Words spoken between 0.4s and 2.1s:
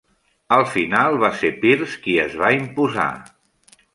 Al final va ser Pearce